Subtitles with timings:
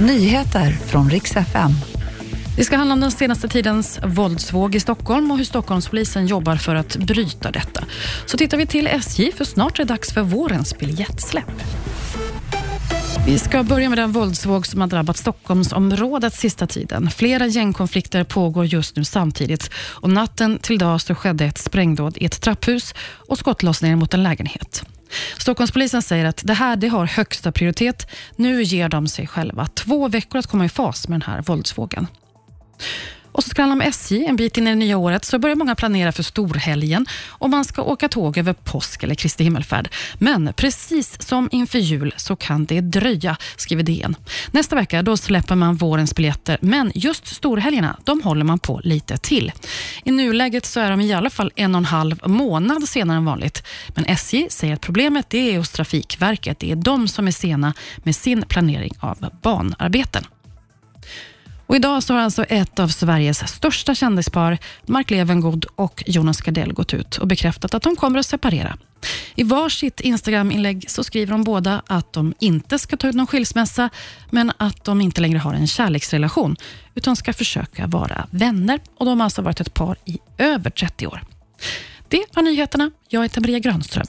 [0.00, 1.70] Nyheter från riks FM.
[2.56, 6.74] Det ska handla om den senaste tidens våldsvåg i Stockholm och hur Stockholmspolisen jobbar för
[6.74, 7.84] att bryta detta.
[8.26, 11.62] Så tittar vi till SJ, för snart är det dags för vårens biljettsläpp.
[13.26, 17.10] Vi ska börja med den våldsvåg som har drabbat Stockholmsområdet sista tiden.
[17.10, 22.24] Flera gängkonflikter pågår just nu samtidigt och natten till idag så skedde ett sprängdåd i
[22.24, 24.84] ett trapphus och skottlossningar mot en lägenhet.
[25.48, 28.10] Stockholmspolisen säger att det här det har högsta prioritet.
[28.36, 32.06] Nu ger de sig själva två veckor att komma i fas med den här våldsvågen.
[33.38, 34.24] Och så ska det handla om SJ.
[34.24, 37.64] En bit in i det nya året så börjar många planera för storhelgen och man
[37.64, 39.88] ska åka tåg över påsk eller Kristi himmelfärd.
[40.14, 44.16] Men precis som inför jul så kan det dröja, skriver DN.
[44.50, 49.16] Nästa vecka då släpper man vårens biljetter, men just storhelgerna de håller man på lite
[49.16, 49.52] till.
[50.04, 53.24] I nuläget så är de i alla fall en och en halv månad senare än
[53.24, 53.62] vanligt.
[53.88, 56.58] Men SJ säger att problemet det är hos Trafikverket.
[56.58, 60.24] Det är de som är sena med sin planering av banarbeten.
[61.68, 66.72] Och idag så har alltså ett av Sveriges största kändispar, Mark Levengood och Jonas Gardell,
[66.72, 68.78] gått ut och bekräftat att de kommer att separera.
[69.34, 73.90] I varsitt Instagram-inlägg så skriver de båda att de inte ska ta ut någon skilsmässa,
[74.30, 76.56] men att de inte längre har en kärleksrelation,
[76.94, 78.80] utan ska försöka vara vänner.
[78.96, 81.22] Och De har alltså varit ett par i över 30 år.
[82.08, 82.90] Det var nyheterna.
[83.08, 84.06] Jag heter Maria Granström.